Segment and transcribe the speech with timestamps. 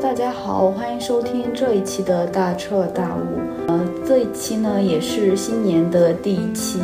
[0.00, 3.40] 大家好，欢迎收听这一期的大彻大悟。
[3.66, 6.78] 呃，这一期呢也是新年的第一期，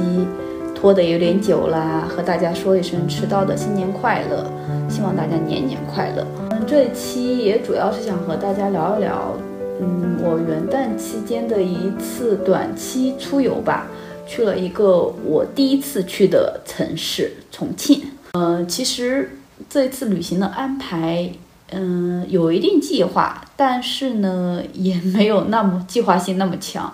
[0.74, 4.44] 拖得有点久啦，和大家说一声迟到的新年快乐，
[4.90, 6.26] 希望大家年年快乐。
[6.50, 9.32] 嗯，这一期也主要是想和大家聊一聊，
[9.81, 13.86] 嗯，我元旦期间的一次短期出游吧，
[14.26, 18.03] 去了一个我第一次去的城市重庆。
[18.32, 19.31] 呃，其实
[19.70, 21.31] 这一次旅行的安排。
[21.74, 26.92] 嗯，有一定计划，但是呢，也没有那么计划性那么强。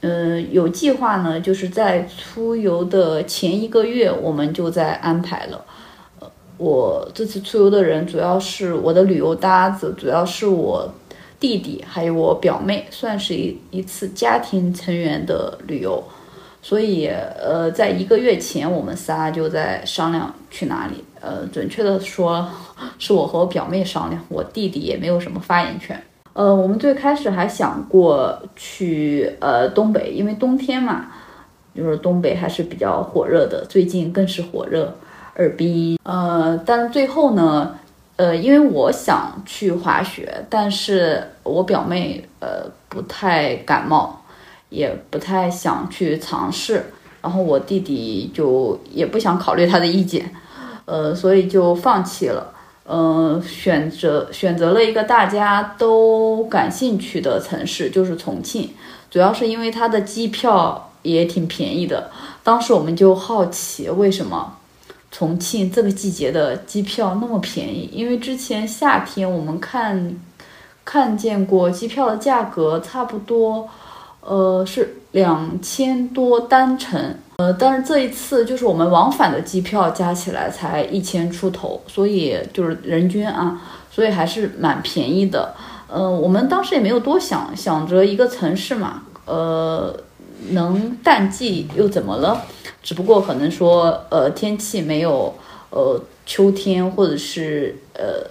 [0.00, 5.64] 嗯，有计划呢，就是在出游的前一个月，我们就在安排了。
[6.20, 10.92] 呃，我这次出游的人主要是我的旅游搭子，主要是我
[11.38, 16.02] 弟弟还有我表妹，算是一一次家庭成员的旅游。
[16.60, 21.02] 所以，呃，在一个月前，我们仨就在商量去哪里。
[21.22, 22.46] 呃，准确的说，
[22.98, 26.02] 是我和我表妹商量，我弟弟也没有什么发言权。
[26.32, 31.06] 呃，我们最开始还想过去呃东北，因为冬天嘛，
[31.74, 34.92] 就是东北还是比较火热的，最近更是火热，
[35.36, 35.98] 尔滨。
[36.02, 37.78] 呃，但最后呢，
[38.16, 44.18] 呃，因为我想去滑雪，但是我表妹呃不太感冒。
[44.72, 46.82] 也不太想去尝试，
[47.20, 50.34] 然后我弟弟就也不想考虑他的意见，
[50.84, 52.52] 呃，所以就放弃了。
[52.84, 58.70] 嗯，选择选择了一个大家都感兴趣的城市，就是重庆。
[59.10, 62.10] 主要是因为它的机票也挺便宜的。
[62.42, 64.56] 当时我们就好奇，为什么
[65.10, 67.88] 重庆这个季节的机票那么便宜？
[67.92, 70.18] 因为之前夏天我们看
[70.84, 73.68] 看见过机票的价格差不多。
[74.24, 83.60] 呃，是两千多单程，呃，但是这一次就是我们往返的机票加起来才一千出头，所以就是人均啊，
[83.90, 85.52] 所以还是蛮便宜的。
[85.88, 89.92] 呃，我们当时也没有多想，想着一个城市嘛，呃，
[90.50, 92.42] 能淡季又怎么了？
[92.80, 95.34] 只不过可能说，呃，天气没有，
[95.70, 98.30] 呃，秋天或者是呃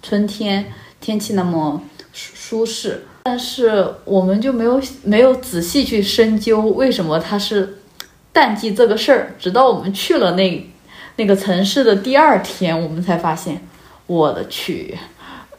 [0.00, 0.66] 春天
[1.00, 3.06] 天气那么舒舒适。
[3.24, 7.78] 但是我们就没有没有仔细去深究为什么它是
[8.32, 10.66] 淡季这个事儿，直到我们去了那
[11.16, 13.60] 那个城市的第二天，我们才发现，
[14.06, 14.96] 我的去，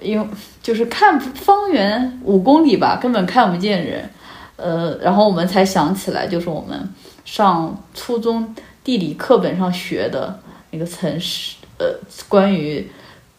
[0.01, 0.27] 因为
[0.61, 4.09] 就是看方圆五公里吧，根本看不见人，
[4.55, 6.89] 呃，然后我们才想起来，就是我们
[7.23, 10.39] 上初中地理课本上学的
[10.71, 11.85] 那个城市，呃，
[12.27, 12.89] 关于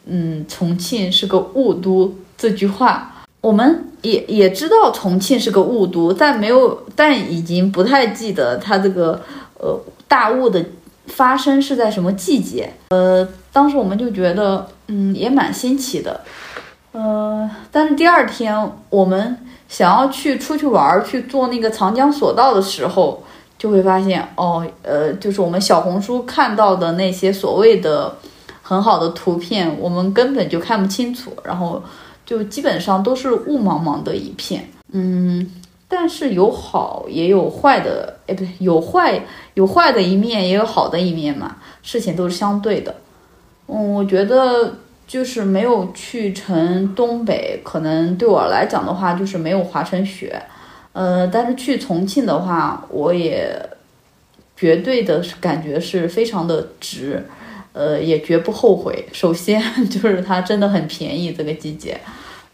[0.07, 3.11] 嗯重庆是个雾都这句话。
[3.45, 9.21] 我们也也知道重庆是个雾都，但没有，但已经不太记得它这个
[9.59, 9.79] 呃
[10.09, 10.65] 大雾的
[11.09, 12.73] 发生是在什么季节。
[12.89, 16.23] 呃，当时我们就觉得，嗯，也蛮新奇的。
[16.93, 19.37] 呃，但是第二天我们
[19.69, 23.23] 想要去出去玩儿，去坐那个长江索道的时候，
[23.59, 28.17] 就会发现，哦，呃，就是我们小红书看到的那些所谓的
[28.63, 31.83] 很好的图片，我们根本就看不清楚，然后。
[32.25, 35.51] 就基本上都是雾茫茫的一片，嗯，
[35.87, 39.21] 但是有好也有坏的，哎，不对，有坏
[39.55, 42.95] 有坏的一面，也有好的一面嘛，事情都是相对的。
[43.67, 44.75] 嗯，我觉得
[45.07, 50.43] 就是没有去成东北，可能对我来讲的话，就是没有滑成雪，
[50.93, 53.55] 呃，但是去重庆的话，我也
[54.57, 57.23] 绝对的感觉是非常的值。
[57.75, 59.07] 呃，也绝不后悔。
[59.13, 62.01] 首先 就是它真的很便宜，这个季节。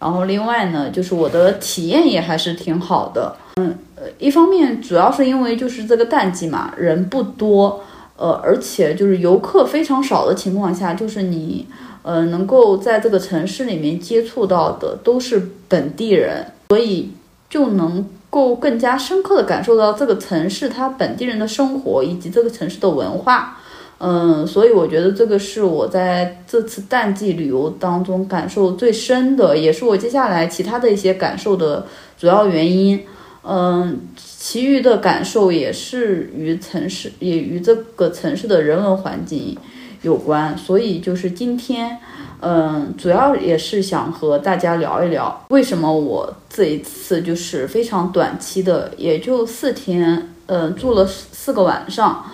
[0.00, 3.36] 然后另外呢，就是我的体验也还是挺好的。
[3.56, 7.82] 嗯，呃，一方面主要是因为就是这个淡季嘛，人不多，
[8.16, 11.66] 呃，而且就是游客非常少的情况下，就是你，
[12.00, 17.12] 呃，能够在这个城市里面接触到的都是本地人，所以
[17.50, 23.58] 就能够更加深刻的感受到这个城市它本地人的生活以及这个城市的文化。
[24.02, 31.87] 嗯，所以我觉得这个是我在这次淡季旅游当中感受最深的，也是我接下来其他的一些感受的
[32.19, 33.05] 主要原因。
[33.43, 39.55] 嗯，其余的感受也是与城市，也与这个城市的人文环境
[40.00, 40.56] 有关。
[40.56, 41.99] 所以就是今天，
[42.41, 52.25] 嗯，主要也是想和大家聊一聊，为什么我这一次就是非常短期的，也就四天，嗯，住了四个晚上，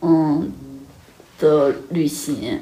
[0.00, 0.50] 嗯。
[1.42, 2.60] 的旅行，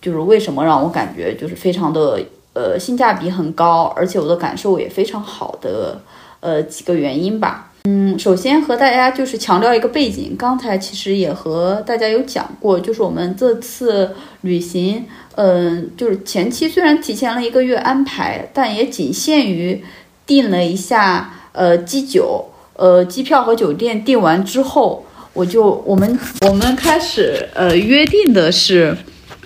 [0.00, 2.20] 就是为什么让我感觉就是非常的
[2.52, 6.00] 呃性价比很高，而且我的感受也非常好的
[6.40, 7.64] 呃几个原因吧。
[7.84, 19.82] 嗯，首先和大家就是强调一个背景，刚才其实也和大家有讲过，就是我们这次旅行，嗯，就是前期虽然提前了一个月安排，但也仅限于
[20.26, 25.06] 订了一下呃机酒，呃机票和酒店订完之后，
[25.38, 28.96] 我就我们我们开始呃约定的是，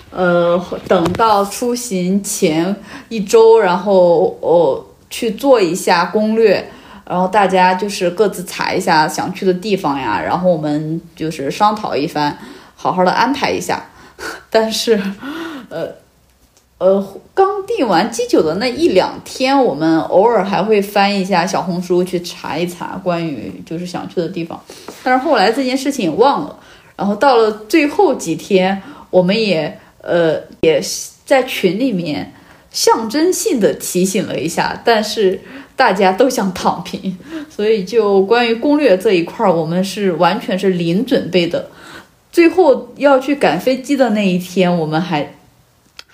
[0.09, 2.75] 呃等到出行前
[3.09, 6.67] 一周，然后哦去做一下攻略。
[7.05, 12.35] 然后大家就是各自查一下想去的地方呀，然后我们就是商讨一番，
[12.75, 13.83] 好好的安排一下。
[14.49, 14.99] 但是，
[15.69, 15.89] 呃，
[16.83, 17.01] 呃，
[17.33, 24.61] 刚订完机酒的那一两天，我们偶尔还会翻一下小红书去查一查关于就是想去的地方。
[25.01, 26.59] 但是后来这件事情也忘了。
[26.97, 30.81] 然后到了最后几天，我们也呃也
[31.23, 32.33] 在群里面
[32.69, 35.39] 象征性的提醒了一下，但是。
[35.75, 37.17] 大家都想躺平，
[37.49, 41.67] 所以就关于攻略这一块儿，我们是完全是零准备的。
[42.31, 45.33] 最后要去赶飞机的那一天，我们还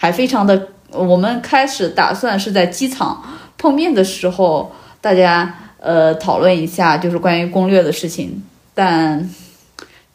[0.02, 3.22] 还非常的，我们开始打算是在机场
[3.58, 8.42] 碰面的时候，大家呃讨论一下就是关于攻略的事情，
[8.74, 9.30] 但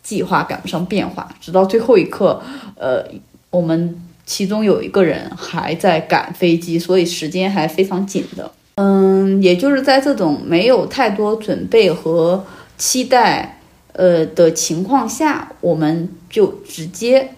[0.03, 2.43] 计划赶不上变化，直到最后一刻，
[2.77, 3.05] 呃，
[3.51, 8.51] 我们其中有一个人还在赶飞机，所以时间还非常紧的。
[8.77, 12.43] 嗯，也就是在这种没有太多准备和
[12.79, 13.61] 期待，
[13.93, 17.35] 呃的情况下，我们就直接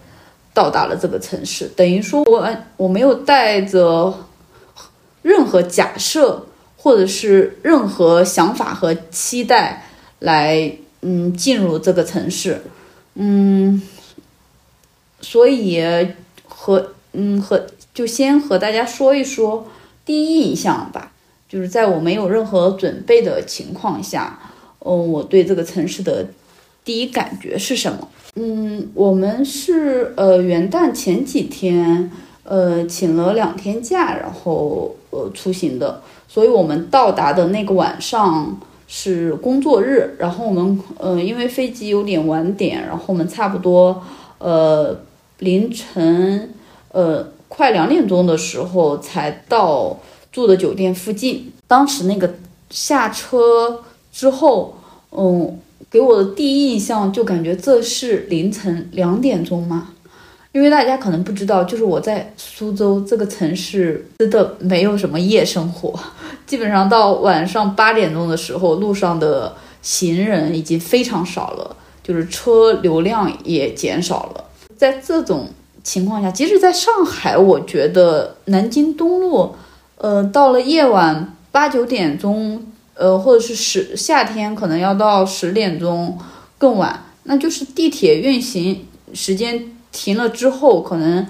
[0.56, 1.70] 到达了这个城市。
[1.76, 4.26] 等于说，我我没有带着
[5.20, 6.47] 任何假设
[6.79, 9.85] 或者是任何想法和期待
[10.20, 10.73] 来，
[11.03, 12.62] 嗯，进入这个城市，
[13.17, 13.82] 嗯，
[15.20, 15.85] 所以
[16.49, 19.69] 和嗯和就先和大家说一说
[20.06, 21.12] 第一印象吧。
[21.49, 24.41] 就是在我没有任何准备的情况下，
[24.79, 26.26] 嗯，我对这个城市的
[26.82, 28.08] 第一感觉是什么？
[28.36, 32.10] 嗯，我们是呃元旦前几天，
[32.44, 44.02] 呃，请了两天假，然后呃出行的，所以我们到达的那个晚上是工作日，然后我们呃因为飞机有点晚点，然后我们差不多
[44.38, 44.96] 呃
[45.40, 46.54] 凌晨
[46.92, 49.98] 呃快两点钟的时候才到。
[50.32, 52.34] 住的酒店附近，当时那个
[52.68, 54.76] 下车之后，
[55.10, 55.58] 嗯，
[55.90, 59.88] 给我的第一印象就感觉这是凌晨两点钟嘛，
[60.52, 65.99] 因为大家可能不知道，就是我在苏州这个城市真的没有什么夜生活，
[66.46, 74.44] 基本上到晚上八点钟的时候，路上的行人已经非常少了，就是车流量也减少了。
[74.76, 75.49] 在这种
[75.82, 79.55] 情况下，即使在上海，我觉得南京东路。
[79.99, 86.19] 呃，到了夜晚八九点钟，呃，或者是十夏天可能要到十点钟
[86.58, 91.26] 更晚，那就是地铁运行时间停了之后，可能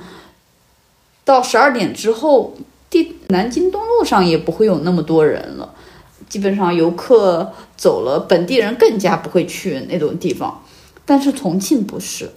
[1.24, 2.54] 到十二点之后，
[2.88, 5.74] 地南京东路上也不会有那么多人了，
[6.28, 10.62] 基本上游客走了，本地人更加不会去那种地方。
[11.04, 12.30] 但是重庆不是，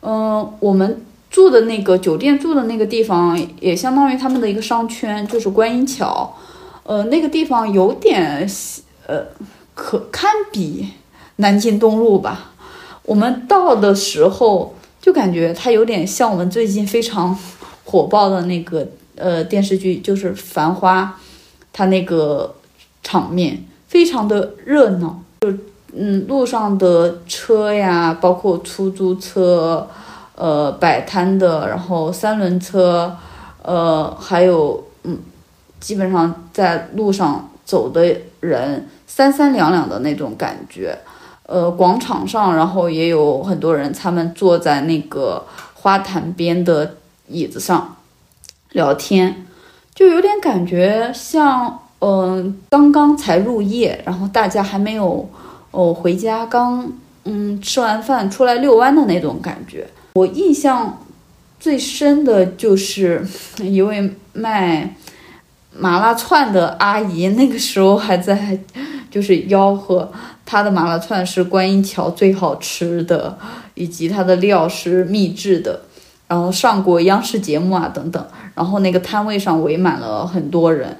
[0.00, 1.04] 嗯，我们。
[1.32, 6.30] 住的那个酒店住的那个地方，也相当于他们的一个商圈，就是观音桥。
[6.84, 8.48] 呃，那个地方有点，
[9.06, 9.24] 呃，
[9.74, 10.88] 可堪比
[11.36, 12.52] 南京东路吧。
[13.04, 17.36] 我们到的时候就感觉它有点像我们最近非常
[17.84, 18.86] 火爆的那个
[19.16, 21.02] 呃电视剧，就是《繁花》，
[21.72, 22.54] 它那个
[23.02, 25.52] 场面非常的热闹，就
[25.94, 29.88] 嗯路上的车呀，包括出租车。
[30.34, 33.14] 呃，摆摊的，然后三轮车，
[33.62, 34.82] 呃，还有，
[35.82, 40.96] 基本上在路上走的人三三两两的那种感觉。
[41.44, 46.94] 呃，广场上，然后也有很多人，他们坐在那个花坛边的
[47.28, 47.96] 椅子上
[48.70, 49.44] 聊天，
[49.94, 55.28] 就有点感觉像嗯，刚刚才入夜，然后大家还没有
[55.72, 56.90] 哦回家，刚
[57.24, 59.86] 嗯吃完饭出来遛弯的那种感觉。
[60.14, 61.04] 我印象
[61.60, 63.26] 最深的就是
[63.58, 64.94] 一位卖
[65.76, 68.58] 麻辣串的阿姨，那个时候还在
[69.10, 70.10] 就是吆喝
[70.44, 73.36] 她的麻辣串是观音桥最好吃的，
[73.74, 75.80] 以及它的料是秘制的，
[76.28, 78.24] 然后上过央视节目啊等等，
[78.54, 80.96] 然后那个摊位上围满了很多人，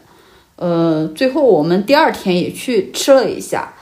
[0.56, 3.72] 呃，最后我们第二天也去吃了一下。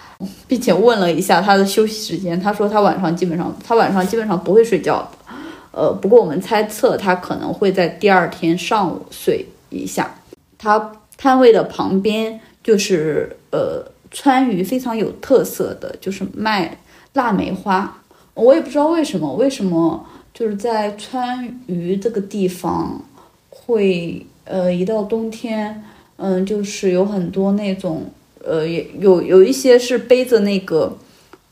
[0.46, 5.34] 并且问了一下他的休息时间，他说他晚上基本上他晚上基本上不会睡觉的。
[5.72, 10.14] 呃，不过我们猜测他可能会在第二天上午睡一下。
[10.62, 16.76] 他摊位的旁边就是呃川渝非常有特色的就是卖
[17.14, 17.96] 腊梅花。
[18.34, 23.00] 我也不知道为什么，为什么就是在川渝这个地方
[23.48, 25.82] 会呃一到冬天，
[26.16, 28.04] 嗯，就是有很多那种
[28.44, 30.94] 呃也有有一些是背着那个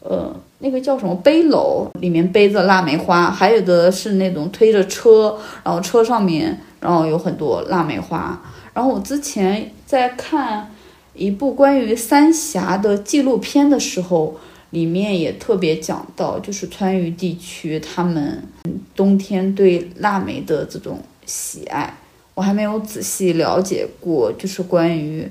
[0.01, 8.39] 呃那个叫什么背篓，里面背着腊梅花，还有的是那种推着车，然后车上面然后有很多腊梅花。
[8.79, 10.73] 然后我之前在看
[11.13, 14.39] 一部关于三峡的纪录片的时候。
[14.71, 18.43] 里面也特别讲到，就是川渝地区他们
[18.95, 21.97] 冬天对腊梅的这种喜爱，
[22.35, 25.27] 我还没有仔细了解过，就是关于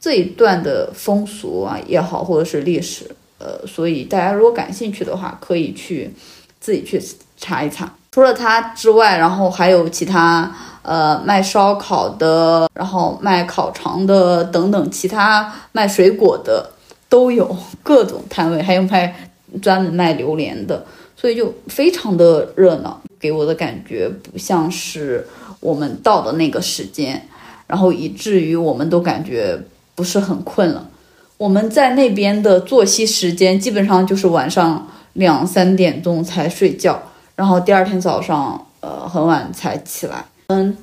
[0.00, 6.10] 这一段的风俗啊也好，或者是历史，呃，所以大家如果感兴趣的话，可以去
[6.58, 7.00] 自己去
[7.36, 7.95] 查一查。
[8.16, 16.70] 除了它之外，然后还有其他呃卖烧烤的，然后卖烤肠的等等，其他卖水果的。
[17.10, 19.14] 都有各种摊位，还有卖
[19.60, 22.98] 专门卖榴莲的，所以就非常的热闹。
[23.20, 25.28] 给我的感觉不像是
[25.60, 27.28] 我们到的那个时间，
[27.66, 29.56] 然后以至于我们都感觉
[29.94, 30.88] 不是很困了。
[31.36, 37.00] 我们在那边的作息时间基本上就是晚上两三点钟才睡觉，
[37.36, 40.24] 然后第二天早上呃很晚才起来。
[40.48, 40.76] 嗯，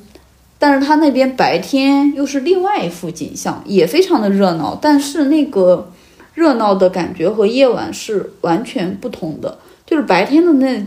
[0.57, 5.89] 但是他那边白天又是另外一幅景象，也非常的热闹，但是那个。
[6.35, 9.55] 热闹的感觉和夜晚是完全不同的，
[9.85, 10.83] 就是白天的那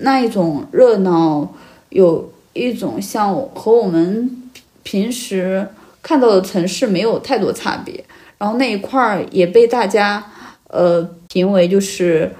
[0.00, 1.48] 那一种热闹，
[1.88, 4.50] 有一种像和我们
[4.82, 5.66] 平时
[6.02, 8.04] 看到的城市没有太多差别。
[8.36, 10.22] 然后那一块儿也被大家
[10.68, 11.00] 呃
[11.30, 12.30] 评为就是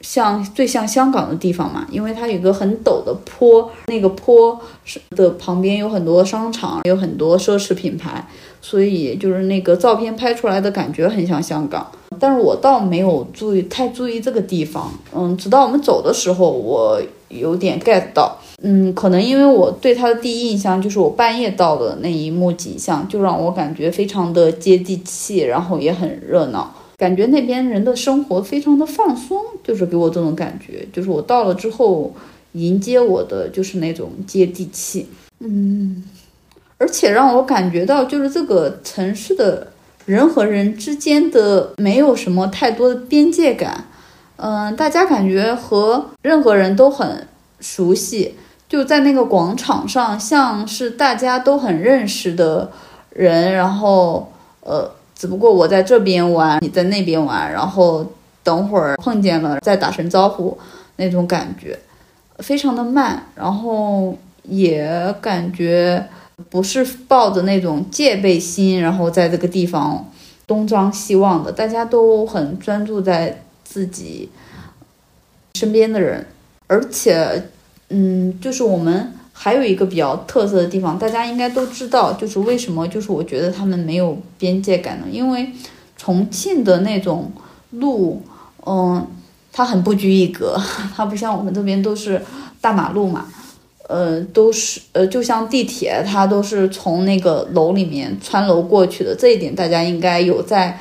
[0.00, 8.26] 像最像香港的地方嘛，因为它有个很陡的坡，那个坡是的旁边有很多商场，有很多奢侈品牌。
[8.60, 11.86] 所以就是那个照片拍出来的感觉很像香港，
[12.18, 32.12] 但是我倒没有注意太注意这个地方，嗯，直到我们走的时候，我有点 get 到，嗯，可能因为我对它的第一印象就是我半夜到的那一幕景象，就让我感觉非常的接地气，然后也很热闹，感觉那边人的生活非常的放松，就是给我这种感觉，就是我到了之后
[32.52, 36.04] 迎接我的就是那种接地气，嗯。
[36.80, 39.66] 而且让我感觉到，就是这个城市的
[40.06, 43.86] 人和人之间的没有什么太多的边界感，
[44.36, 47.26] 嗯，大家感觉和任何人都很
[47.58, 48.36] 熟悉，
[48.68, 52.70] 就在那个广场上，像是大家都很认识的
[53.10, 54.88] 人，然后，呃，
[55.18, 58.06] 只不过我在这边玩，你在那边玩，然后
[58.42, 60.56] 等会儿碰见了再打声招呼，
[60.96, 61.78] 那种感觉，
[62.38, 66.08] 非常的慢，然后也感觉。
[66.50, 70.08] 不是抱着那种戒备心，然后在这个地方
[70.46, 74.30] 东张西望的，大家都很专注在自己
[75.56, 76.24] 身边的人，
[76.68, 77.42] 而且，
[77.88, 85.06] 嗯，就是我们还有一个比较特色的地方，大家应该都知道，就是为什么，就是我觉得他们没有边界感呢？
[85.08, 85.48] 因为
[85.96, 87.30] 重庆的那种
[87.70, 88.20] 路，
[88.66, 89.06] 嗯，
[89.52, 90.60] 它很不拘一格，
[90.96, 92.20] 它不像我们这边都是
[92.60, 93.26] 大马路嘛。
[93.88, 99.14] 呃，都是呃，就像地铁，它都是从那个楼里面穿楼过去的。
[99.16, 100.78] 这一点大家应该有在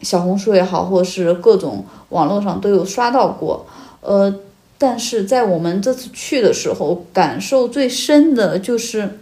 [0.00, 3.66] 小红书也好，或是各种网络上都有刷到过。
[4.00, 4.34] 呃，
[4.78, 9.18] 但是在我们这次去的时候，感受最深的就是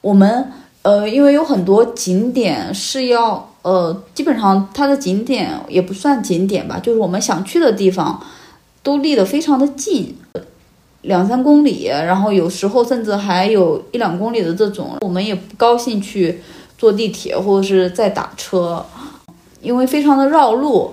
[0.00, 0.50] 我们
[0.82, 8.22] 呃，因为有很多景点是要呃，基本上它的景点也不算景点吧，就是我们想去的地方
[8.82, 10.16] 都离得非常的近。
[11.02, 16.40] 两三公里，然后有时候甚至还有一两公里的这种，我们也不高兴去
[16.76, 18.84] 坐地铁或者是再打车，
[19.62, 20.92] 因为非常的绕路，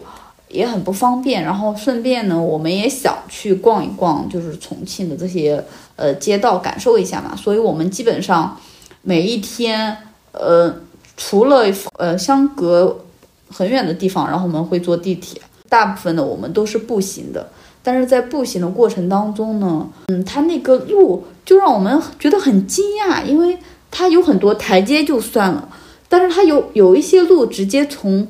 [0.56, 1.44] 也很不方便。
[1.44, 5.64] 然后顺便呢，我们也想去逛一逛，就是重庆的这些
[5.96, 7.36] 呃街道，感受一下嘛。
[7.36, 8.58] 所以我们基本上
[9.02, 9.96] 每一天，
[10.32, 10.74] 呃，
[11.18, 11.66] 除了
[11.98, 13.06] 呃相隔
[13.50, 17.50] 很远的地方，然后我们会坐地铁，大部分的我们都是步行的。
[17.84, 23.56] 但是在步行的过程当中呢，嗯，它那个路就让我们觉得很惊讶，因为
[23.92, 25.70] 它有很多台阶就算了，
[26.10, 28.28] 但是它有有一些路直接从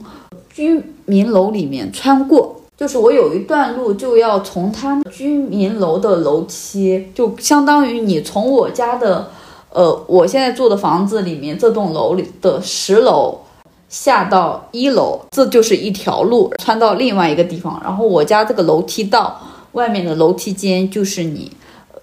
[0.50, 9.32] 居民楼里面穿过，就是我有一段路就要从它居民楼的楼梯，就相当于你从我家的，
[9.72, 13.40] 呃，我现在住的房子里面这栋楼里的十楼。
[13.88, 17.80] 下到一楼，这就是一条路，穿到另外一个地方。
[17.82, 19.40] 然后我家这个楼梯道
[19.72, 21.50] 外面的楼梯间，就是你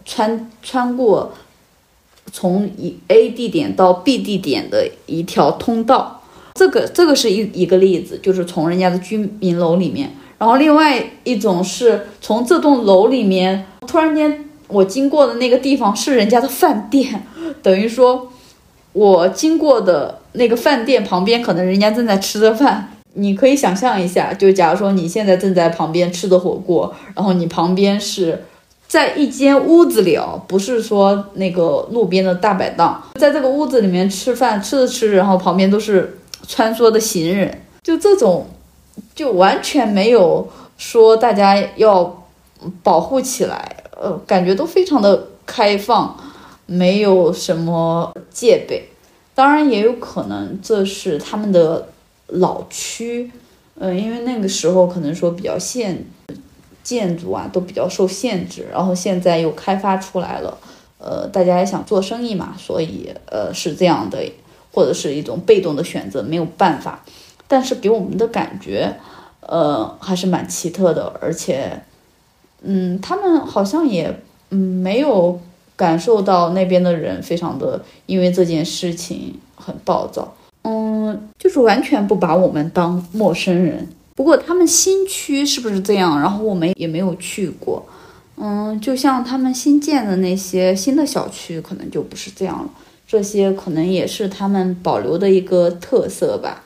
[0.06, 1.32] 穿穿过
[2.32, 6.21] 从一 A 地点到 B 地点的一条通道。
[6.54, 17.26] 这个这个是一一个例子，就是从人家的居民楼里面，然后另外一种是从这栋楼里面突然间我经过的那个地方是人家的饭店，
[17.62, 18.30] 等于说
[18.92, 22.88] 我经过的那个饭店旁边可能人家正在吃着饭。
[23.14, 28.44] 你可以想象一下，就假如说你现在正在旁边吃的火锅，然后你旁边是
[28.88, 38.46] 在一间屋子里哦，不是说那个路边的大摆档，在这个屋子里面吃饭，吃着吃着，然后旁边都是穿梭的行人，就这种，
[39.14, 42.24] 就完全没有说大家要
[42.82, 46.16] 保护起来，呃，感觉都非常的开放，
[46.66, 48.88] 没有什么戒备，
[49.34, 51.88] 当然也有可能这是他们的。
[52.36, 53.30] 老区，
[53.74, 56.02] 嗯，因为那个时候可能说比较限
[56.82, 60.56] 建筑啊，都比较受限制，然后现在又开发出来了，
[60.96, 64.24] 呃，大家也想做生意嘛，所以呃是这样的，
[64.72, 67.04] 或者是一种被动的选择，没有办法。
[67.46, 68.96] 但是给我们的感觉，
[69.40, 71.82] 呃，还是蛮奇特的，而且，
[72.62, 75.38] 嗯，他们好像也嗯没有
[75.76, 80.34] 感受到那边的人非常的因为这件事情很暴躁。
[80.62, 83.86] 嗯，就是完全不把我们当陌生人。
[84.14, 86.18] 不过他们新区是不是这样？
[86.20, 87.84] 然后我们也没有去过。
[88.36, 92.70] 嗯，就像他们新建的那些新的小区，可能就不是这样了。
[93.12, 96.64] 这些可能也是他们保留的一个特色吧。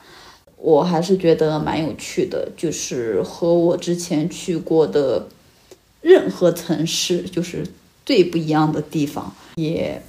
[0.55, 5.27] 我还是觉得蛮有趣的，就是和我之前去过的
[5.99, 7.67] 任何城市，就是
[8.05, 10.01] 最不一样的地方，也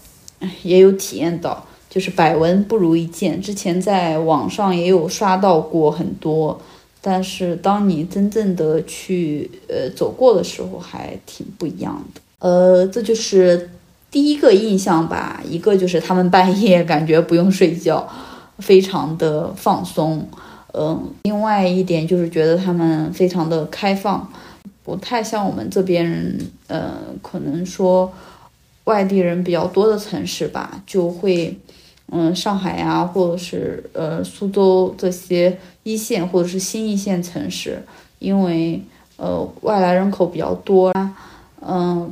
[0.62, 1.66] 也有体验到。
[1.90, 6.61] 就是百闻不如一见，之前在网上也有刷到过很多，
[7.00, 12.21] 但是当你真正的去呃走过的时候，还挺不一样的。
[12.38, 13.68] 呃，这就是
[14.10, 15.40] 第一个印象吧。
[15.44, 18.08] 一个就是他们半夜感觉不用睡觉，
[18.58, 20.28] 非常的放松。
[20.73, 24.30] 嗯，另外一点就是觉得他们非常的开放，
[24.84, 28.12] 不太像我们这边人，呃，可能说
[28.84, 31.58] 外地人比较多的城市吧，就会。
[32.10, 37.82] 嗯，上海呀，或者是呃苏州这些一线或者是新一线城市，
[38.18, 38.82] 因为
[39.18, 41.14] 呃外来人口比较多啊，
[41.60, 42.10] 嗯，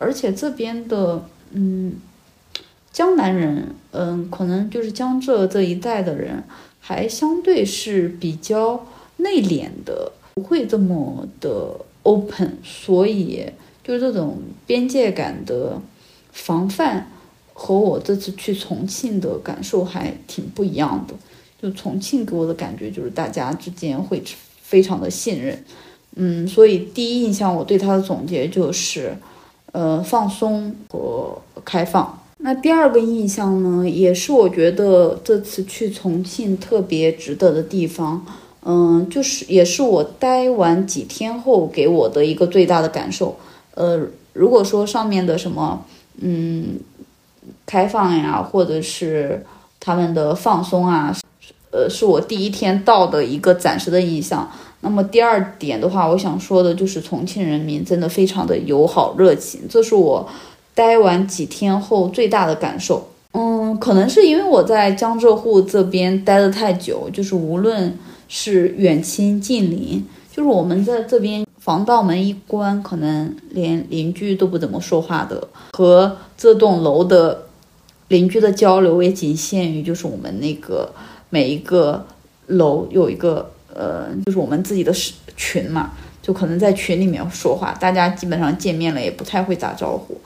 [0.00, 1.92] 而且这边的嗯
[2.90, 6.42] 江南人，嗯，可能就是江浙这一带的人，
[6.80, 8.84] 还相对是比较
[9.18, 13.44] 内敛的，不会这么的 open，所以
[13.84, 15.80] 就是这种边界感的
[16.32, 17.06] 防范。
[17.52, 21.12] 和我这次去重庆的感受还挺不一样的，
[21.60, 24.22] 就重庆给我的感觉就是大家之间会
[24.62, 25.62] 非常的信任，
[26.16, 29.14] 嗯，所以第一印象我对他的总结就是，
[29.72, 32.18] 呃，放松和开放。
[32.38, 38.24] 那第二个印象呢，也是我觉得这次去重庆特别值得的地方，
[38.64, 43.36] 嗯，就是也是我待完几天后给我的一个最大的感受。
[43.74, 45.84] 呃，如果说上面的什么，
[46.20, 46.80] 嗯。
[47.64, 49.44] 开放呀，或者是
[49.78, 51.14] 他们的放松啊，
[51.70, 54.50] 呃，是我第一天到的一个暂时的印象。
[54.80, 60.28] 那么第二点的话，我想说的就是重庆人民真的非常的友好热情，这是我
[60.74, 63.08] 待完几天后最大的感受。
[63.32, 70.02] 嗯，可能是因为我在江浙沪这边待的太久，就是无论是远亲近邻，
[70.34, 71.44] 就是我们在这边。
[71.60, 77.42] 防盗门一关，可能连邻居都不怎么说话的，和这栋楼的
[78.08, 80.90] 邻居的交流也仅限于就是我们那个
[81.30, 82.06] 每一个
[82.48, 84.92] 楼有一个呃，就是我们自己的
[85.36, 90.20] 群嘛，就可能在群里面说话，大家基本上见面了也不太会打招呼。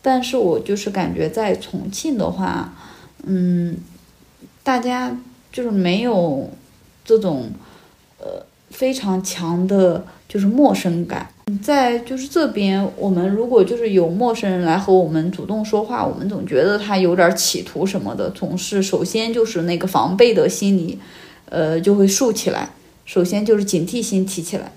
[0.00, 2.72] 但是我就是感觉在重庆的话，
[3.24, 3.76] 嗯，
[4.62, 5.16] 大家
[5.50, 6.48] 就是没有
[7.04, 7.50] 这种
[8.20, 10.04] 呃非常强的。
[10.26, 11.28] 就是陌生感，
[11.62, 20.98] 在就是这边，我们如果就是有陌生人来和我们主动说话，我们总觉得他有点企图什么的，总是首先就是那个防备的心理，
[21.50, 22.70] 呃，就会竖起来，
[23.04, 24.72] 首先就是警惕心提起来。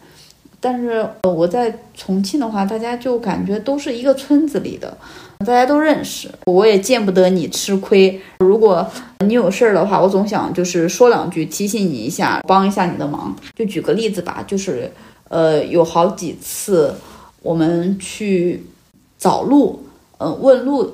[0.60, 4.98] 但是呃，我在重庆的话，大家就感觉都是一个村子里的，
[5.40, 8.20] 大家都认识，我也见不得你吃亏。
[8.40, 8.86] 如果
[9.26, 13.36] 你有事儿的话，我总想就是说两句，提醒你一下，帮一下你的忙。
[13.56, 14.92] 就举个例子吧，就是。
[15.30, 16.96] 呃，有好几次
[17.42, 18.66] 我们去
[19.18, 19.84] 找路，
[20.18, 20.94] 嗯，问路，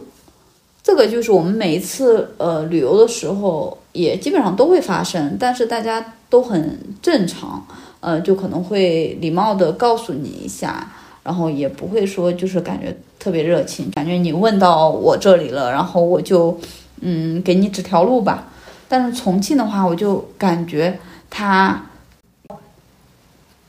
[0.81, 7.65] 这个就是我们每一次呃旅游的时候也基本上都会发生，但是大家都很正常，
[7.99, 10.91] 呃，就可能会礼貌的告诉你一下，
[11.23, 16.57] 然后也不会说就是感觉特别热情，感觉你问到我这里了，然后我就
[17.01, 18.49] 嗯给你指条路吧。
[18.89, 21.89] 但是重庆的话，我就感觉它，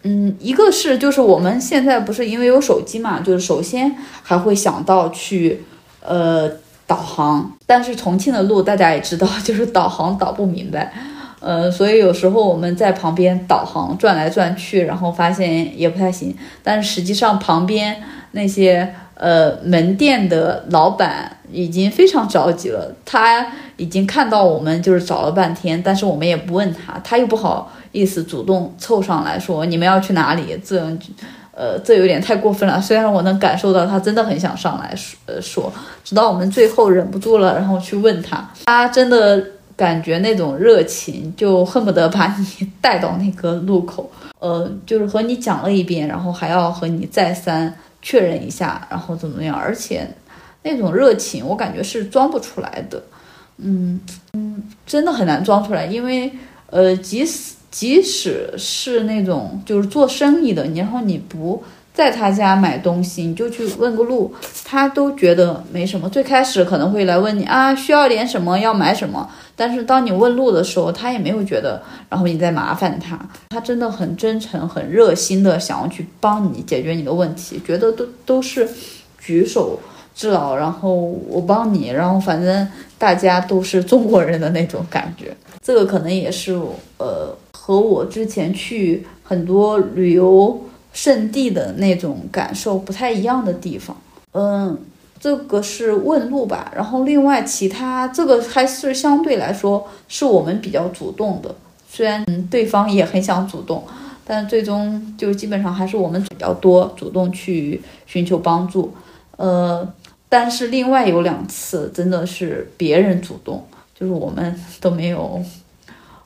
[0.07, 5.65] 嗯，一个是就是我们现在不是因为有手机嘛，就是首先还会想到去
[6.03, 6.51] 呃
[6.87, 10.93] 导航，但是重庆的路大家也知道，就是导航导不明白。
[11.41, 16.35] 呃，所以有时候我们在旁边导航转来转去，然后发现也不太行。
[16.63, 30.81] 但是实际上旁边那些呃门店的老板已经非常着急了，他已经看到我们就是找了半天，但是我们也不问他，他又不好意思主动凑上来说你们要去哪里，这
[31.53, 32.81] 呃这有点太过分了。
[32.81, 35.73] 虽然我能感受到他真的很想上来说呃说，
[36.05, 39.45] 直到我们最后忍不住了，然后去问他，他真的。
[39.77, 49.53] 感觉那种热情，就恨不得把你带到那个路口， 呃，就是和你讲了一遍，然后还要和你再三确认一下，然后怎么样？
[49.53, 50.09] 而且
[50.65, 53.01] 那种热情，我感觉是装不出来的，
[53.59, 54.01] 嗯
[54.33, 56.33] 嗯，真的很难装出来，因为
[56.71, 61.63] 呃，即使即使是那种就是做生意的，你然后你不。
[61.95, 66.09] 在他家买东西，你就去问个路，他都觉得没什么。
[66.09, 69.31] 最开始可能会来问你啊，需要点什么，要买什么。
[69.55, 73.17] 但是当你问路的时候，他也没有觉得，然后你在麻烦他。
[73.51, 78.69] 他真的很真诚、很热心的想要去帮你解决你的问题，觉得都都是
[79.21, 79.79] 举手
[80.15, 80.95] 之劳，然后
[81.29, 85.37] 我帮你，然后反正大家都是中国人的那种感觉。
[85.63, 86.53] 这个可能也是
[86.99, 90.61] 呃和我之前去很多旅游。
[90.95, 93.97] 胜地的那种感受不太一样的地方，
[94.31, 94.79] 嗯，
[95.19, 101.53] 这个是问路吧，然后另外其他这个还是相对来说是我们比较主动的，
[101.91, 103.83] 虽然对方也很想主动，
[104.25, 108.95] 但最终就基本上还是我们比较多主动去寻求帮助，
[109.37, 109.85] 呃，
[110.35, 115.41] 但是另外有两次真的是别人主动，就是我们都没有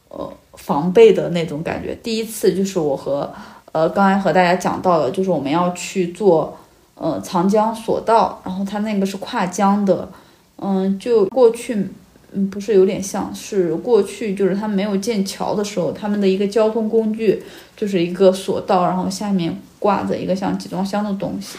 [0.09, 3.31] 呃防备的那种感觉，第一次就是我和。
[3.71, 6.57] 呃，刚才和大家讲到了，就是我们要去做，
[6.95, 10.09] 呃，长江索道，然后它那个是跨江的，
[10.57, 11.87] 嗯，就过去，
[12.33, 17.43] 嗯，不是有点像是过去，就是他没有建桥的时候，他们的一个交通工具
[17.77, 21.59] 就是一个索道，然后下面挂着一个像集装箱的东西，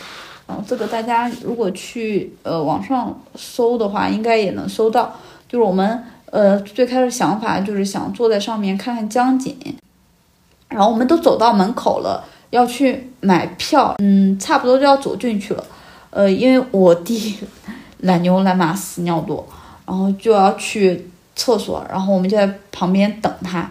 [0.49, 5.13] 然后这个大家如果去呃网上搜的话，应该也能搜到，
[5.47, 9.55] 就是我们呃最开始想法就是想坐在上面看看江景。
[10.67, 15.63] 然后我们都走到门口了，要去买票，嗯，差不多就要走进去了，
[16.09, 17.37] 呃，因为我弟
[17.99, 19.47] 懒牛懒马屎尿多，
[19.85, 23.69] 然后就要去厕所，然后我们就在旁边等他，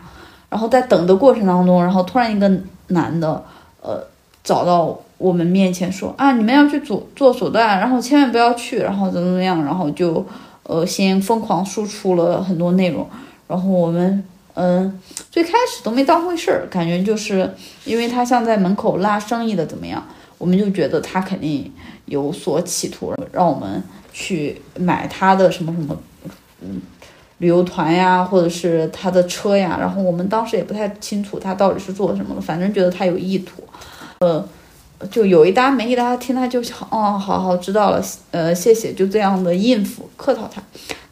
[0.49, 2.49] 然后在等的过程当中，然后突然一个
[2.89, 3.45] 男的，
[3.81, 4.05] 呃，
[4.49, 10.25] 找到我们面前说啊，你们要去做做手段，然后千万不要去，然后怎么怎么样，然后就
[10.63, 13.07] 呃先疯狂输出了很多内容，
[13.47, 14.25] 然后我们。
[14.61, 17.49] 嗯，最开始都没当回事儿，感觉就是
[17.85, 20.05] 因为他像在门口拉生意的怎么样，
[20.37, 21.73] 我们就觉得他肯定
[22.07, 23.81] 有所企图，让我们
[24.13, 25.97] 去买他的什么什么，
[26.61, 26.83] 嗯，
[27.39, 29.77] 旅游团呀，或者是他的车呀。
[29.79, 33.63] 然后我们当时也不太清楚他到底是做什么的，反正觉得他有意图。
[34.21, 34.45] 呃，
[35.11, 40.63] 就有一搭没一搭，听他就想哦，好好知道了，呃，谢谢，就这样的应付客套他，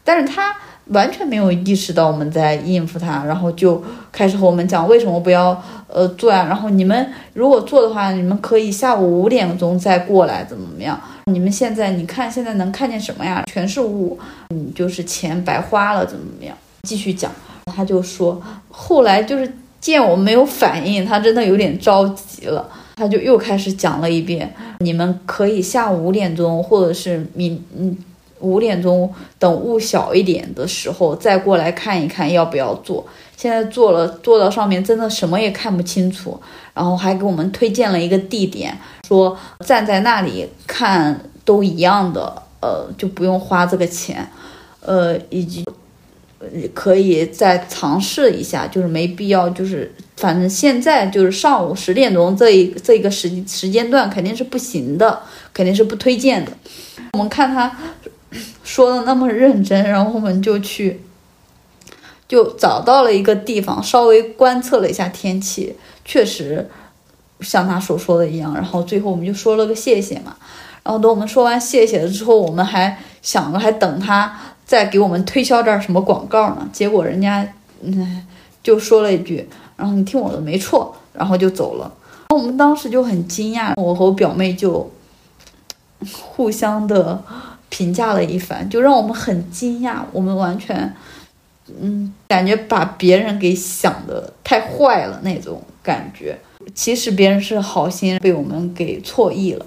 [0.03, 0.55] 但是他。
[0.91, 6.45] 完全没有意识到我们在应付他，然后就开始和我们讲为什么不要呃做呀？
[6.45, 10.97] 然后你们如果做的话，你们可以下午五点钟再过来，怎么怎么样？
[11.25, 13.43] 你们现在你看现在能看见什么呀？
[13.51, 14.17] 全是雾，
[14.47, 16.55] 你就是钱白花了，怎么怎么样？
[16.83, 17.29] 继续讲，
[17.65, 22.65] 他就说后来就是见我没有反应，他真的有点着急了，
[22.97, 27.95] 他就又开始讲了一遍，你们可以下午五点钟或者是明嗯。
[28.39, 33.03] 五点钟等雾小一点的时候再过来看一看要不要坐。
[33.35, 36.39] 现在坐了，坐到上面真的什么也看不清楚。
[36.75, 44.29] 然后还给我们推荐了一个地点，说站在那里看都一样的，呃，就不用花这个钱，
[44.81, 45.65] 呃，以及
[46.75, 55.21] 可以再尝试一下，就是没必要，就是反正现在就是上午十点钟这一这一个时时间段肯定是不行的，
[55.53, 56.51] 肯定是不推荐的。
[57.13, 57.75] 我们看他。
[58.61, 60.99] 说的那么认真，然后我们就去，
[62.27, 66.69] 就找到了一个地方，稍微观测了一下天气，确实
[67.39, 68.53] 像他所说的一样。
[68.53, 70.35] 然后最后我们就说了个谢谢嘛。
[70.83, 76.69] 然后等我们说完谢谢了之后，我们还想着还等他再给我们推销点什么广告呢。
[76.73, 77.47] 结果人家
[77.81, 78.27] 嗯
[78.61, 79.47] 就说了一句
[79.77, 81.91] ：“然后你听我的没错。”然后就走了。
[82.29, 84.91] 然后我们当时就很惊讶，我和我表妹就
[86.11, 87.23] 互相的。
[87.69, 89.97] 评价了一番，就让我们很惊讶。
[90.13, 90.95] 我们完全
[91.81, 96.39] 嗯，感觉把别人给想的太坏了那种感觉。
[96.73, 99.65] 其实别人是好心，被我们给错意了。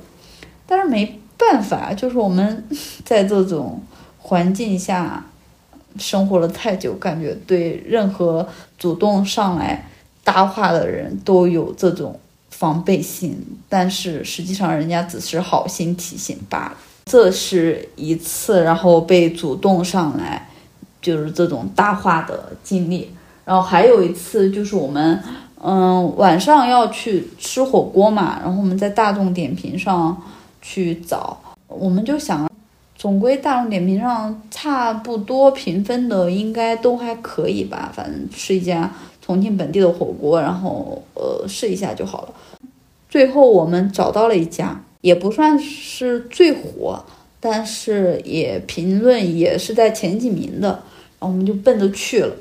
[0.67, 2.65] 但是没办法，就是我们
[3.05, 3.83] 在这种
[4.19, 5.23] 环境下
[5.99, 9.87] 生活了太久，感觉对任何主动上来
[10.25, 12.19] 搭话的人都有这种
[12.51, 13.37] 防备心。
[13.69, 16.77] 但是实际上人家只是好心提醒罢了。
[17.07, 20.47] 这是一次，然后被主动上来。
[21.03, 23.09] 就是这种搭话的经历，
[23.47, 25.19] 然后还有一次就是我们，
[25.65, 30.15] 嗯，晚上要去吃火锅嘛，然后我们在大众点评上
[30.61, 32.47] 去找，我们就想，
[32.95, 42.35] 总归大众点评上差不多评分的应该都还可以吧，反正是一家重庆本地的火锅，然后呃试一下就好了。
[43.09, 47.03] 最后我们找到了一家，也不算是最火，
[47.41, 50.69] 但是也评论也是在前几名的。
[51.19, 52.35] 然后我们就奔着去了，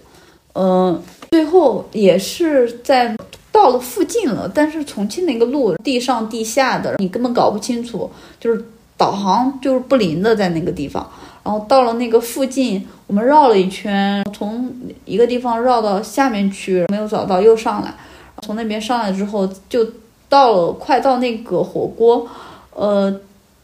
[0.53, 3.13] 嗯，最后也是在
[3.51, 8.63] 到了附近了，但是重庆那个路地上地下的，你根本搞不清楚，就是
[8.95, 11.09] 导航就是不灵的在那个地方。
[11.49, 14.71] 然后到了那个附近，我们绕了一圈，从
[15.03, 17.91] 一个地方绕到下面去，没有找到，又上来，
[18.43, 19.83] 从那边上来之后，就
[20.29, 22.27] 到了快到那个火锅，
[22.75, 23.19] 呃。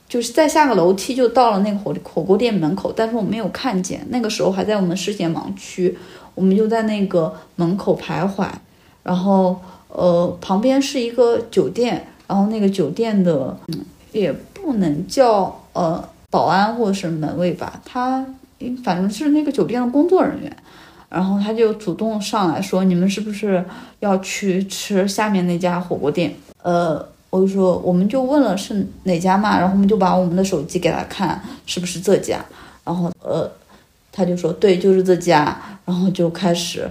[0.07, 5.97] 就是再下个楼梯就到了那个火火锅店门口，但是我没有看见，那个时候还在我们视线盲区，
[6.35, 8.47] 我们就在那个门口徘徊，
[9.01, 18.25] 然后呃旁边是一个酒店，然后那个酒店的嗯也不能叫呃保安或者是门卫吧，他
[18.83, 20.53] 反正是那个酒店的工作人员，
[21.07, 23.63] 然后他就主动上来说你们是不是
[23.99, 26.35] 要去吃下面那家火锅店？
[26.61, 27.07] 呃。
[27.31, 32.39] 我就说，我们就问了是哪家嘛，然后我们就把我们的手机给他看，是不是这家？
[32.85, 33.51] 然后呃，
[34.09, 36.89] 他就说对，就是这家，然后就开始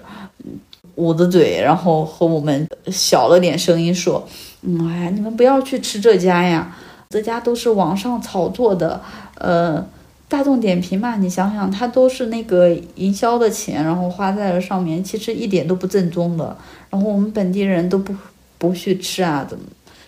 [0.97, 4.29] 捂着嘴，然后和我们小了点声音说，
[4.61, 6.77] 嗯，哎呀，你们不要去吃这家呀，
[7.09, 9.01] 这家都是网上炒作的，
[9.39, 9.85] 呃，
[10.29, 16.57] 大众点评嘛，你想想，他都是那个营销的钱，然后花在了上面，其实一点都不正宗的，
[16.91, 18.15] 然后我们本地人都不
[18.59, 19.65] 不去吃啊，怎么？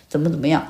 [0.09, 0.65] 怎么怎么样，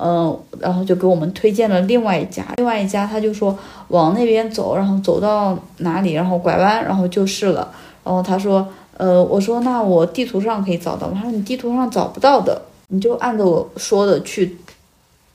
[0.00, 3.56] 嗯，然后就给我们推荐了另外一家，另外一家他就说
[3.88, 7.70] 往那边走，然后走到哪里，然后拐弯，然后就是了。
[8.02, 8.66] 然后他说，
[8.96, 11.16] 呃，我说那我地图上可以找到吗？
[11.16, 14.56] 他说你地图上找不到的，你就按照我说的去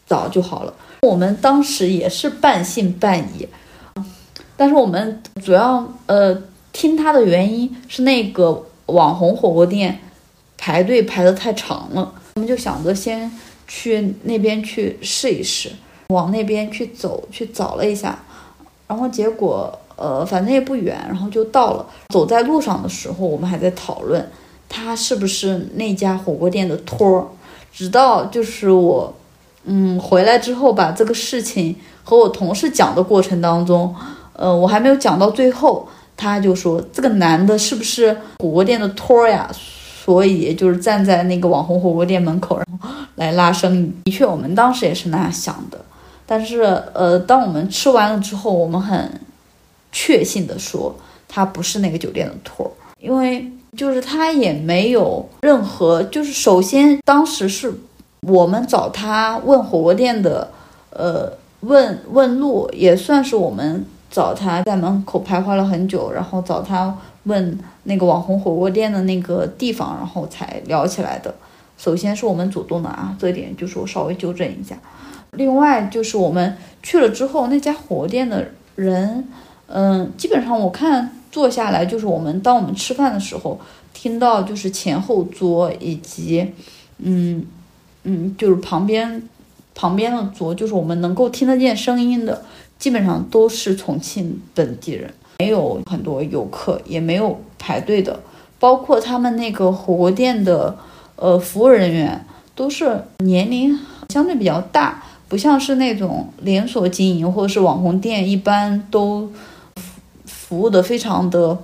[0.08, 0.74] 找就好了。
[1.04, 3.46] 我们当时也是半信半疑，
[4.56, 10.00] 但是我们主要呃听他的原因是那个网红火锅店
[10.58, 12.14] 排队排的太长了。
[12.36, 13.30] 我们就想着先
[13.68, 15.70] 去那边去试一试，
[16.08, 18.18] 往那边去走去找了一下，
[18.88, 21.86] 然后结果呃反正也不远，然后就到了。
[22.14, 24.32] 走在路上的时候，我们还在讨论
[24.70, 27.28] 他是不是那家火锅店的托儿。
[27.74, 29.14] 直到就是我
[29.66, 33.96] 嗯回来之后，把这个事情和我同事讲的过程当中，
[34.34, 39.50] 呃我还没有讲到最后，他就说这个男的是不是火锅店的托呀？
[40.06, 43.94] 所以就是站在那个网红火锅店门口，然后来拉生意。
[44.04, 45.80] 的确，我们当时也是那样想的。
[46.26, 46.62] 但是，
[46.94, 49.22] 呃，当我们吃完了之后，我们很
[49.94, 50.94] 确信的说，
[51.30, 57.74] 他不是那个酒店的托，因为就是他也没有任何，就是首先当时是
[58.26, 60.50] 我们找他问火锅店的，
[60.90, 61.32] 呃，
[61.62, 66.98] 问问路，也算是我们找他在门口徘徊了很久，然后找他。
[67.26, 71.34] 问那个网红火锅店的那个地方，然后才聊起来的。
[71.78, 74.78] 首先是我们主动的啊，这点就是我稍微纠正一下。
[75.32, 79.26] 另外就是我们去了之后，那家火锅店的人，
[79.68, 83.58] 嗯，基本上我看坐下来，就是我们当我们吃饭的时候，
[83.94, 86.52] 听到就是前后桌以及，
[86.98, 87.46] 嗯
[88.04, 89.22] 嗯，就是旁边
[89.76, 92.44] 旁边的桌，就是我们能够听得见声音的，
[92.78, 95.14] 基本上都是重庆本地人。
[95.40, 98.20] 没有很多游客，也没有排队的，
[98.60, 100.78] 包括他们那个火锅店的
[101.16, 103.78] 呃服务人员都是年龄
[104.10, 109.30] 相对比较大，不像是那种连锁经营或者是网红店，一般都
[110.26, 111.58] 服务的非常的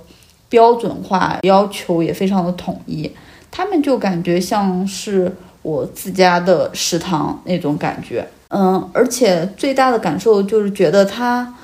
[0.48, 3.10] 标准化，要求也非常的统一。
[3.52, 11.54] 他们就感觉像是我自家的食堂那种感觉，嗯，而且最大的感受就是觉得他。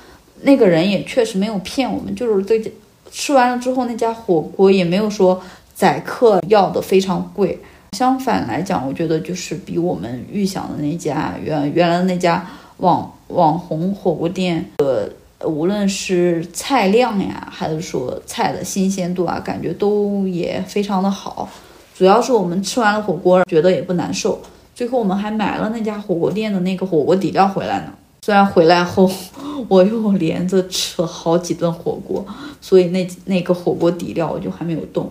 [0.43, 2.63] 那个人也确实没有骗我们，就是这
[3.11, 5.43] 吃完了之后，那家火锅也没有说
[5.75, 7.59] 宰客要的非常贵。
[7.97, 15.11] 相反来讲，我觉得就是比我们预想的那家原原来的那家网网红火锅店的
[15.45, 21.49] 无论是菜量呀，还是说菜的新鲜度啊，感觉都也非常的好。
[21.97, 24.39] 主要是我们吃完了火锅，觉得也不难受。
[24.75, 27.95] 最后我们还买了那家火锅店的那个火锅底料回来呢。
[28.21, 29.11] 虽然回来后
[29.69, 32.27] 我又连着吃了好几顿火锅，
[32.61, 35.11] 所以那那个火锅底料我就还没有动。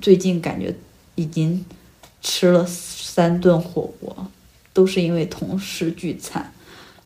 [0.00, 0.72] 最近感觉
[1.16, 1.64] 已经
[2.22, 4.14] 吃了三顿火锅，
[4.72, 6.52] 都是因为同事聚餐。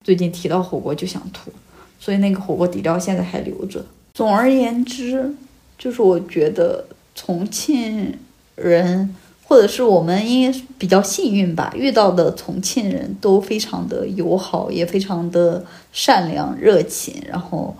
[0.05, 1.51] 最近提到火锅就想吐，
[1.99, 3.83] 所以那个火锅底料现在还留着。
[4.12, 5.35] 总而言之，
[5.79, 8.18] 就是我觉得重庆。
[8.62, 9.14] 人，
[9.47, 17.75] 或者是我们因为比较幸运吧，遇到的重庆人都非常的友好，也非常的善良热情，然后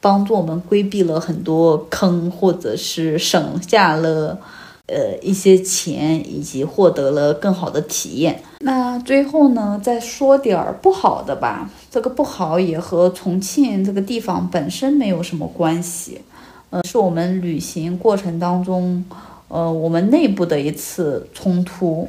[0.00, 4.38] 帮助我们规避了很多坑，或者是省下了
[4.86, 8.42] 呃一些钱，以及获得了更好的体验。
[8.60, 11.70] 那最后呢，再说点儿不好的吧。
[11.90, 16.22] 这个不好也和重庆这个地方本身没有什么关系，
[16.70, 19.04] 呃，是我们旅行过程当中。
[19.48, 22.08] 呃，我们内部的一次冲突，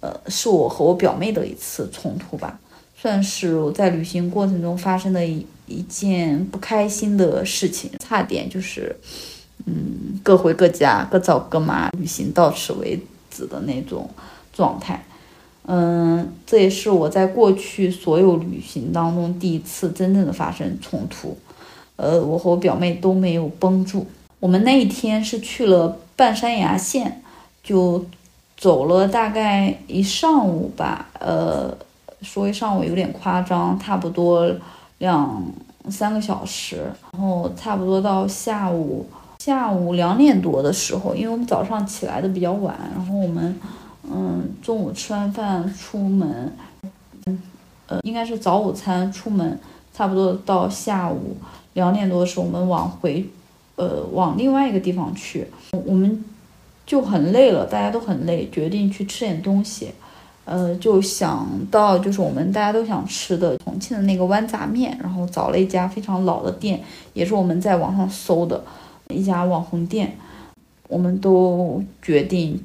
[0.00, 2.58] 呃，是我和我表妹的一次冲突吧，
[2.96, 8.96] 算是我在旅行过程中发生的一一件不开心的事情，差点就是，
[9.66, 12.98] 嗯，各回各家，各找各妈，旅行到此为
[13.30, 14.08] 止的那种
[14.52, 15.04] 状态。
[15.66, 21.36] 嗯，这也是我在过去所有旅行当中第一次真正的发生冲突。
[21.94, 24.06] 呃，我和我表妹都没有绷住。
[24.40, 25.96] 我们那一天是去了。
[26.20, 27.22] 半山崖线
[27.62, 28.04] 就
[28.54, 31.74] 走了大概一上午吧，呃，
[32.20, 34.54] 说一上午有点夸张，差不多
[34.98, 35.42] 两
[35.88, 39.06] 三个小时，然后差不多到下午
[39.38, 43.58] 下午两点多的时候，因为我们早上起来的比较晚，然后我们
[44.04, 46.54] 嗯中午吃完饭出门，
[47.86, 49.58] 呃应该是早午餐出门，
[49.94, 51.34] 差不多到下午
[51.72, 53.26] 两点多的时候，我们往回。
[53.80, 55.46] 呃，往另外一个地方去，
[55.86, 56.22] 我们
[56.84, 59.88] 就很累了，大家都很累，决定去吃点东西。
[60.44, 66.82] 呃，就想到就是我们大家都想吃的重庆的那个豌杂面，然后找了一家非常老的店，
[67.14, 68.62] 也是我们在网上搜的
[69.08, 70.14] 一家网红店。
[70.86, 72.60] 我们都决定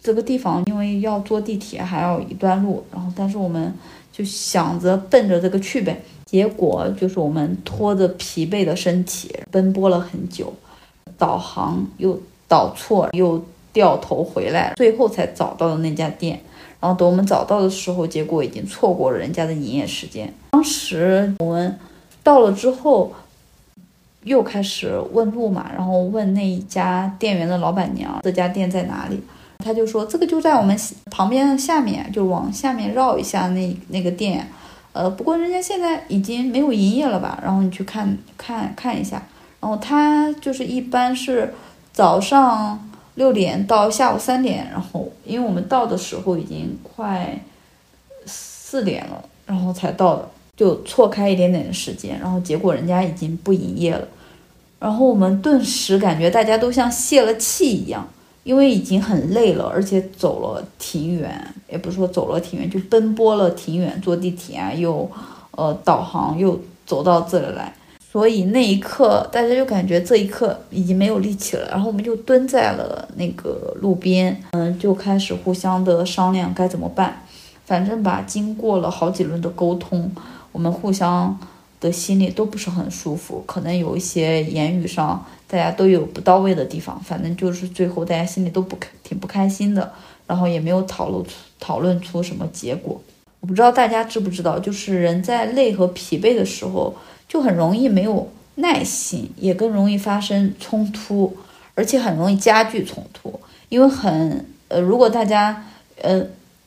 [0.00, 3.74] 这个地方，因为要坐地铁还要一段路，然后但是我们
[4.12, 6.00] 就想着奔着这个去呗。
[6.26, 10.52] 结果就是我们拖着疲惫的身体奔波了很久，
[11.18, 16.40] 导航又导错，又掉头回来，最后才找到了那家店。
[16.78, 20.32] 然后等我们找到的时候，结果已经错过了人家的营业时间。
[20.52, 21.78] 当时我们
[22.22, 23.12] 到了之后，
[24.22, 29.20] 又开始问路嘛，然后问那一家店员的老板娘这家店在哪里，
[29.62, 30.78] 他就说这个就在我们
[31.10, 34.48] 旁边下面，就往下面绕一下那那个店。
[34.92, 37.38] 呃，不过人家现在已经没有营业了吧？
[37.42, 39.22] 然后你去看看看一下。
[39.60, 41.54] 然后他就是一般是
[41.92, 47.38] 早上六点到下午三点，然后因为我们到的时候已经快
[48.26, 52.18] 四点了，然后才到的，就错开一点点的时间。
[52.18, 54.08] 然后结果人家已经不营业了，
[54.78, 58.08] 然后我们顿时感觉大家都像泄了气一样。
[58.42, 65.08] 因为已经很累了，而且走了挺远，也不是说走了挺远，就奔波了挺远，坐地铁啊，又，
[65.52, 67.74] 呃，导航又走到这里来，
[68.10, 77.22] 所以那一刻大家就感觉这一刻已经没有力气了，然后我们就蹲在了那个路边，嗯，就开始互相的商量该怎么办，
[77.66, 80.10] 反正吧，经过了好几轮的沟通，
[80.52, 81.38] 我们互相。
[81.80, 89.90] 的心里都不是很舒服，可能有一些言语上大家都有不到位的地方，反正就是最后大家心里都不开，挺不开心的，
[90.26, 93.00] 然后也没有讨论出讨论出什么结果。
[93.40, 96.94] 我不知道大家知不知道，就是人在累和疲惫的时候，
[97.26, 101.34] 就很容易没有耐心，也更容易发生冲突，
[101.74, 103.40] 而且很容易加剧冲突。
[103.70, 105.64] 因为很呃，如果大家
[106.02, 106.22] 呃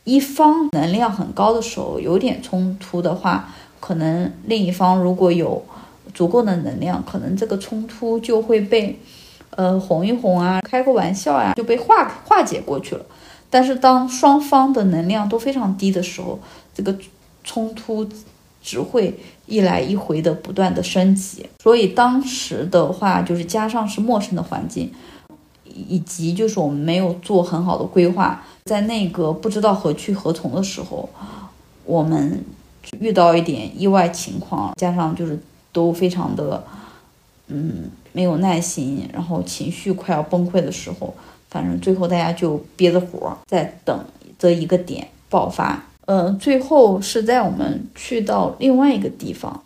[0.06, 3.54] 一方能量很高的时候，有点冲突的话。
[3.86, 5.62] 可能另一方如果有
[6.14, 8.98] 足够的能量，可能这个冲突就会被，
[9.50, 13.06] 呃，哄一哄啊，开个玩笑呀，就被化化解过去了。
[13.50, 16.40] 但是当双方的能量都非常低的时候，
[16.74, 16.96] 这个
[17.44, 18.08] 冲突
[18.62, 21.46] 只会一来一回的不断的升级。
[21.62, 24.90] 所以当时的话，就是加上是陌生的环境，
[25.66, 31.10] 以及就是我们没有做很好的规划，在那个不知道何去何从的时候，
[31.84, 32.46] 我们。
[33.00, 35.40] 遇到一点意外情况，加上就是
[35.72, 36.64] 都非常的，
[37.48, 41.14] 嗯，没有耐心，然后情绪快要崩溃的时候，
[41.50, 44.06] 反正最后大家就憋着火在等
[44.38, 45.84] 这一个点爆发。
[46.06, 49.64] 嗯，最后是在我们去到另外一个地方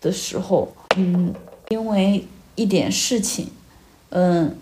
[0.00, 1.34] 的时候，嗯，
[1.68, 3.48] 因为一点事情，
[4.08, 4.56] 嗯，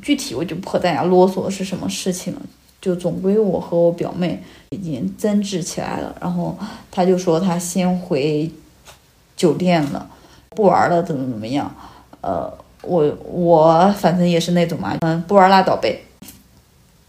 [0.00, 2.40] 具体我就不和大家啰嗦是什么事情了。
[2.82, 6.58] 就总归我和我表妹已经争执起来了，然后
[6.90, 8.50] 他就说他先回
[9.36, 10.10] 酒店了，
[10.50, 11.72] 不玩了，怎么怎么样？
[12.20, 12.52] 呃，
[12.82, 16.02] 我我反正也是那种嘛，嗯，不玩拉倒呗。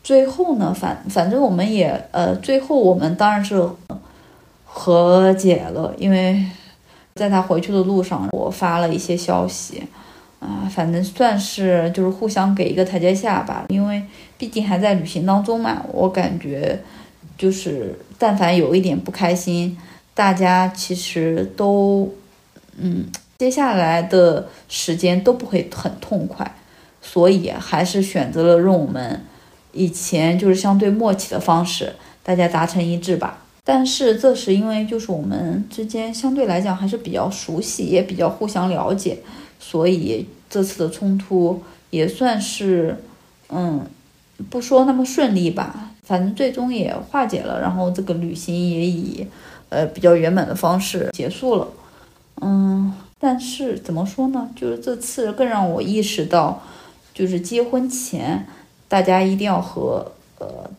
[0.03, 3.67] 最后呢，反反正我们也呃，最后我们当然是
[4.65, 6.45] 和解了，因为
[7.15, 9.82] 在他回去的路上，我发了一些消息，
[10.39, 14.03] 啊，反正算是就是互相给一个台阶下吧，因为
[14.44, 16.78] 毕竟还在旅行当中嘛，我感觉
[17.38, 19.78] 就是但凡有一点不开心，
[20.14, 22.14] 大家其实都
[22.78, 23.06] 嗯，
[23.38, 26.58] 接下来的时间都不会很痛快，
[27.02, 29.22] 所以还是选择了用我们。
[29.72, 33.46] 以前就是相对默契的方式，大家达成一致吧。
[33.64, 39.20] 但是这是因为就是我们之间相对来讲还是比较熟悉，也比较互相了解，
[39.58, 42.98] 所以这次的冲突也算是，
[43.50, 43.86] 嗯，
[44.50, 47.60] 不说那么顺利吧，反正最终也化解了。
[47.62, 49.28] 然后这个旅行也以，
[49.70, 51.68] 呃，比较圆满的方式结束了。
[52.42, 54.50] 嗯，但是怎么说呢？
[54.56, 56.62] 就是这次更让我意识到，
[57.14, 58.48] 就是结婚前。
[58.90, 60.70] 大家一定要和呃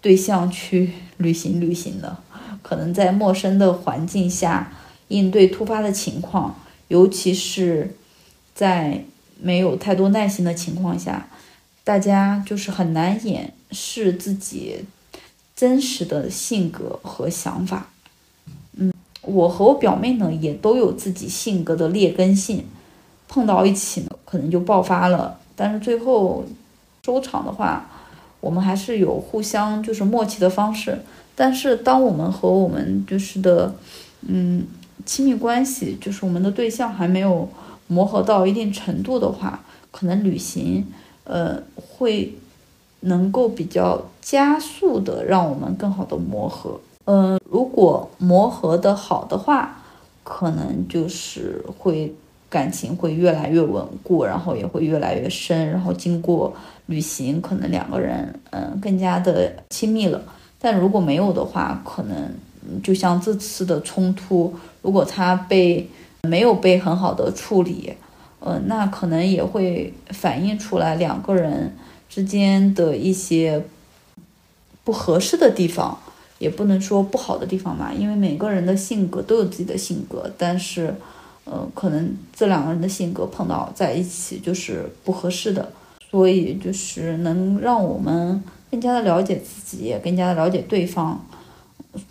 [0.00, 2.16] 对象去旅行旅行的，
[2.62, 4.72] 可能在陌生的环境下
[5.08, 6.54] 应对突发的情况，
[6.86, 7.96] 尤其是
[8.54, 9.02] 在
[9.40, 11.26] 没有太多耐心的情况下，
[11.84, 14.84] 大家就是很难掩饰自己
[15.54, 17.86] 真实的性格和想法。
[18.76, 22.64] 嗯，我和我表妹呢也都有自己性格的劣根性，
[23.28, 26.44] 碰到一起呢可能就爆发了，但是最后。
[27.06, 27.86] 收场的话，
[28.40, 31.02] 我们还是有互相就是默契的方式。
[31.36, 33.74] 但是，当我们和我们就是的，
[34.22, 34.66] 嗯，
[35.04, 37.46] 亲密关系，就是我们的对象还没有
[37.88, 40.86] 磨合到一定程度的话，可能旅行，
[41.24, 42.34] 呃，会
[43.00, 46.80] 能够比较加速的让我们更好的磨合。
[47.06, 49.82] 嗯，如果磨合的好的话，
[50.22, 52.14] 可能就是会。
[52.50, 56.54] 感情会越来越稳固，然后也会越来越深，然后经过
[56.86, 60.22] 旅行，可能两个人嗯更加的亲密了。
[60.60, 62.16] 但如果没有的话，可能
[62.80, 65.90] 就像这次的冲突，如果他被
[66.22, 67.92] 没有被很好的处理，
[68.44, 71.74] 呃，那可能也会反映出来两个人
[72.10, 73.64] 之间的一些
[74.84, 75.98] 不合适的地方，
[76.38, 80.94] 也不能说不好的地方嘛，因为每个人的性格都有自己的性格，但是。
[81.46, 85.70] 呃，可能这两个人的性格碰到在一起就是不合适的，
[86.10, 91.22] 所以就是能让我们更加的了解自己，也更加的了解对方。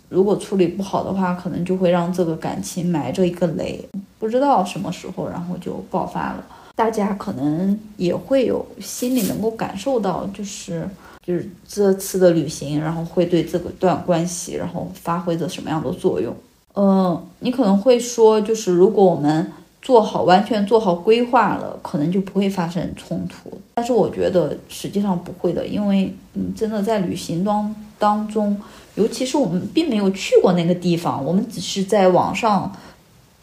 [0.08, 3.84] 如果处理不好的话，可能就会让这个感情埋着一个雷，
[4.24, 6.42] 不知道什么时候然后就爆发了。
[6.74, 10.88] 大家可能也会有心里能够感受到，就是
[11.22, 16.34] 就是这次的旅行，然后会对这个段关系，然后发挥着什么样的作用。
[16.74, 19.52] 嗯，你可能会说，就是如果我们
[19.82, 23.52] 做好完全做好规划了，可能就不会发生冲突。
[23.74, 28.58] 但是我觉得实际上不会的，因为嗯，真的在旅行当当中，
[28.94, 32.72] 尤其是我们并没有去过那个地方，我们只是在网上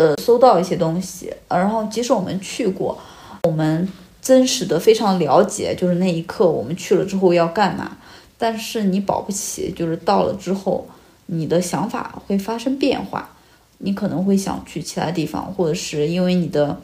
[0.01, 2.97] 呃搜到一些东西，然后即使我们去过，
[3.43, 3.87] 我们
[4.21, 7.97] 真实的非常了解，就是那一刻我们去了之后要干嘛。
[8.37, 10.87] 但是你保不齐就是到了之后。
[11.33, 13.29] 你的想法会发生变化，
[13.77, 16.77] 你可能会想去其他地方，或者是因为你的，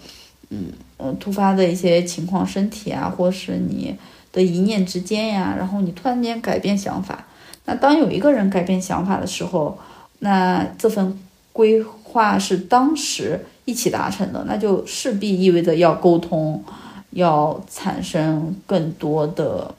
[0.51, 0.67] 嗯
[0.99, 3.93] 嗯突发的一些情况，身体啊，或是你
[4.31, 7.25] 的一念之间呀，然后你突然间改变想法。
[7.65, 9.77] 那当有一个人改变想法的时候，
[10.19, 11.19] 那这份
[11.51, 11.83] 规
[12.17, 16.63] 划是当时一起达成的，那就势必意味着要沟通，
[17.11, 19.73] 要产生更多的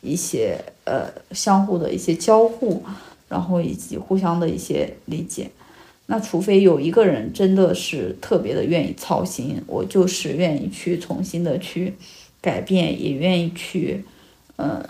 [0.00, 2.82] 一些呃相互的一些交互。
[3.26, 5.50] 然后以及互相的一些理解，
[6.06, 11.94] 那除非有一个人真的是特别的愿意操心，我就是愿意去重新的去
[12.40, 14.04] 改变，也愿意去
[14.54, 14.84] 呃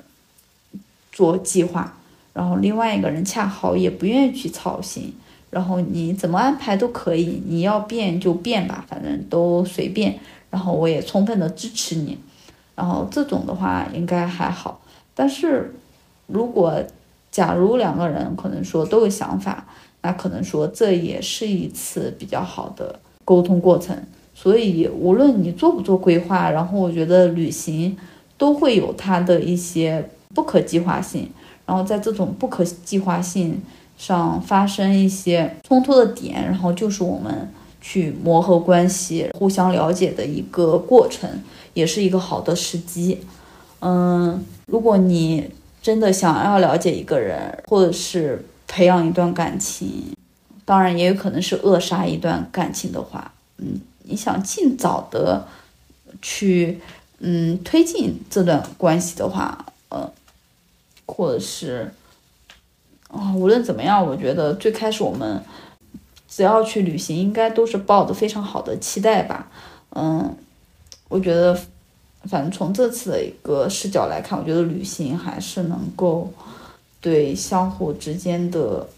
[1.10, 1.96] 做计划。
[2.34, 5.14] 然后另外一个人恰好也不愿意去操心，
[5.54, 10.18] 然后你怎么安排都可以，你要变就变吧，反正都随便。
[10.50, 12.18] 然后我也充分的支持你，
[12.74, 14.80] 然后这种的话应该还好。
[15.14, 15.72] 但是
[16.26, 16.82] 如果
[17.30, 19.64] 假如两个人可能说都有想法，
[20.02, 23.96] 那可能说这也是一次比较好的沟通过程。
[24.34, 27.96] 所以无论你做不做规划，然后我觉得旅行
[28.36, 31.30] 都会有它的一些不可计划性。
[31.64, 33.62] 然后在这种不可计划性
[34.04, 37.50] 上发生一些冲突的点，然后就是我们
[37.80, 41.42] 去磨合关系、互相了解的一个过程，
[41.72, 43.20] 也是一个好的时机。
[43.80, 45.50] 嗯，如果你
[45.80, 50.14] 真的想要了解一个人，或者是培养一段感情，
[50.66, 55.48] 当然也有可能是扼杀一段感情的话，嗯，你想尽早的
[56.20, 56.78] 去
[57.20, 60.10] 嗯推进这段关系的话，呃，
[61.06, 61.90] 或者是
[63.16, 65.42] 啊，无论怎么样，我觉得最开始我们。
[66.26, 69.48] 只要去旅行，应该都是抱着非常好的期待吧。
[69.90, 70.34] 嗯，
[71.08, 71.56] 我觉得，
[72.24, 76.32] 反正从这次的一个视角来看，我觉得旅行还是能够
[77.00, 78.88] 对相互之间的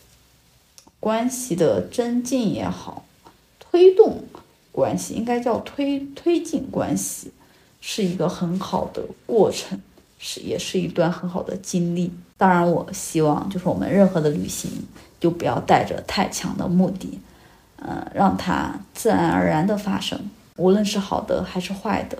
[0.98, 3.04] 关系的增进也好，
[3.60, 4.24] 推动
[4.72, 7.30] 关系，应该叫推推进关系，
[7.82, 9.78] 是一个很好的过程，
[10.28, 12.12] 是也是一段很好的经历。
[12.36, 14.70] 当然，我希望就是我们任何的旅行。
[15.18, 17.18] 就不要带着太强的目的，
[17.76, 22.18] 呃，让它自然而然的发生，无论是好的还是坏的，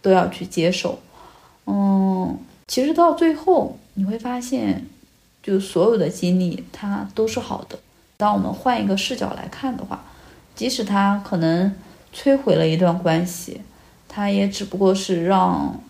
[0.00, 1.00] 都要去接受。
[1.66, 2.38] 嗯，
[2.68, 4.86] 其实到最后你会发现，
[5.42, 7.76] 就所有的经历它都是好的。
[8.16, 10.04] 当我们换一个视角来看的话，
[10.54, 11.74] 即使它可能
[12.14, 13.60] 摧毁了一段关系，
[14.08, 15.82] 它也只不过是让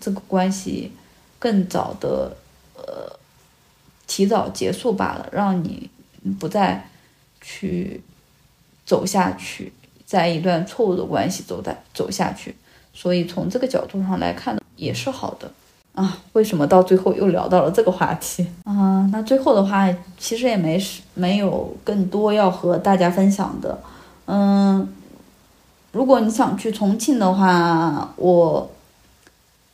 [0.00, 0.92] 这个关系
[1.38, 2.36] 更早的，
[2.74, 3.18] 呃。
[4.10, 5.90] 提早结束罢了，让你
[6.40, 6.88] 不再
[7.42, 8.00] 去
[8.86, 9.70] 走下去，
[10.06, 12.56] 在一段错误的关系走在走下去，
[12.94, 15.52] 所以从这个角度上来看也是好的
[15.94, 16.22] 啊。
[16.32, 19.06] 为什么到最后又聊到了这个话题 啊？
[19.12, 19.86] 那最后的话
[20.16, 20.82] 其实也没
[21.12, 23.78] 没有更多要和大家分享的。
[24.24, 24.90] 嗯，
[25.92, 28.70] 如果你想去重庆的话，我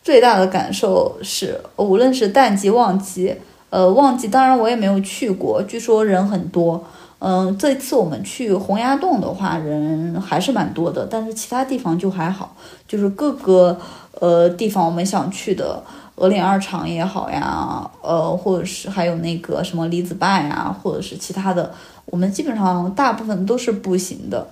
[0.05, 3.35] 最大的感受是，无论是淡季旺季。
[3.71, 6.85] 呃，旺季当然我也没有去过，据说人很多。
[7.21, 12.55] 嗯，这次我们去洪崖洞的话，人还是蛮多的，但是其他地方就还好，
[12.87, 13.81] 就是各个
[14.21, 15.83] 呃地方我们想去的，
[16.17, 21.73] 鹅岭二厂也好呀，呃，或者是还有那个什么李子坝呀，或者是其他的，
[22.05, 24.47] 我们基本上大部分都是步行的。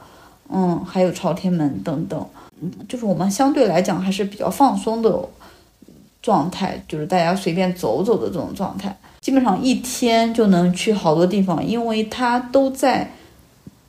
[0.55, 2.27] 嗯，还有朝天门等等，
[2.89, 5.29] 就是我们相对来讲还是比较放松的
[6.21, 8.97] 状态，就是大家随便走走的这种状态。
[9.21, 13.13] 基本上一天就能去好多地方，因为它都在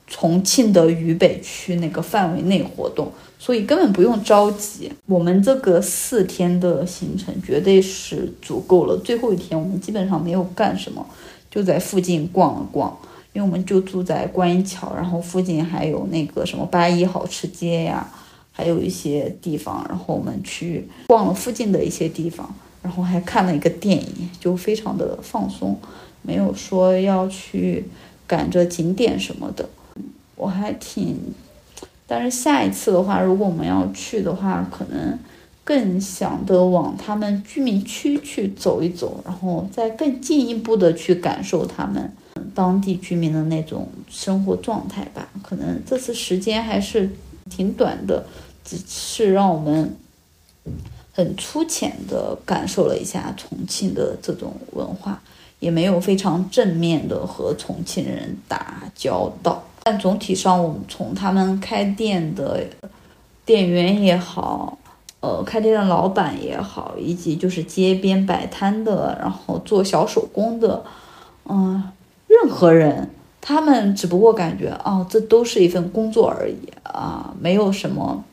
[0.05, 4.91] 重庆的渝北区那个范围内活动，所以根本不用着急。
[5.07, 8.95] 我们这个四天的行程绝对是足够了。
[8.97, 11.03] 最后一天我们基本上没有干什么，
[11.49, 12.95] 就在附近逛了逛，
[13.31, 18.07] 因为我们就住在观音桥，然后附近还有那个什么八一好吃街呀，
[18.53, 22.55] 还有一些地方，然后我们去逛了附近的一些地方。
[22.81, 25.79] 然后还看了一个电影，就非常的放松，
[26.21, 27.85] 没有说要去
[28.27, 29.69] 赶着景点什么的。
[30.35, 31.17] 我还挺，
[32.05, 35.17] 但是下一次的话，如果我们要去的话，可能
[35.63, 42.11] 更想的往他们居民区去走一走，然后再更进一步的去感受他们
[42.53, 45.29] 当地居民的那种生活状态吧。
[45.41, 47.09] 可能这次时间还是
[47.49, 48.25] 挺短的，
[48.63, 49.95] 只是让我们。
[51.15, 55.21] 很粗浅的感受了一下重庆的这种文化，
[55.59, 59.63] 也没有非常正面的和重庆人打交道。
[59.83, 62.65] 但总体上，我们从他们开店的
[63.45, 64.79] 店员也好，
[65.19, 70.83] 呃，开店的老板也好，以及就是街边摆摊的，然后做小手工的，
[71.45, 71.91] 嗯，
[72.25, 78.23] 任何人，他们只不过感觉哦，这都是一份工作而已啊，没有什么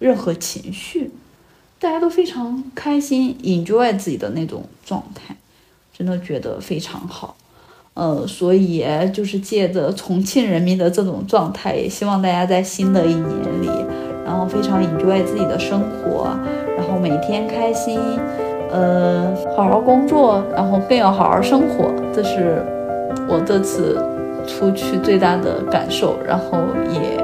[0.00, 1.12] 任何情绪。
[1.78, 5.36] 大家都非常开心，enjoy 自己的那种状态，
[5.96, 7.36] 真的觉得非常好。
[7.94, 13.68] 呃，所以就是借着重庆人民的这种状态，也希望大家在新的一年里，
[14.24, 16.28] 然后非常 enjoy 自己的生活，
[16.76, 17.98] 然后每天开心，
[18.70, 21.90] 呃，好好工作，然后更要好好生活。
[22.12, 22.62] 这是
[23.26, 23.98] 我这次
[24.46, 26.58] 出去最大的感受，然后
[26.92, 27.16] 也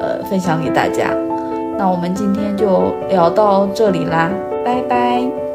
[0.00, 1.14] 呃分享给大家。
[1.80, 4.30] 那我们今天就聊到这里啦，
[4.62, 5.49] 拜拜。